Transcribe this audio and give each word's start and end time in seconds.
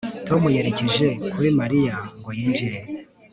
Tom 0.27 0.41
yerekeje 0.55 1.07
kuri 1.31 1.49
Mariya 1.59 1.95
ngo 2.19 2.29
yinjire 2.37 2.79